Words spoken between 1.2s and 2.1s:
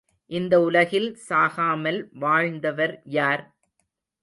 சாகாமல்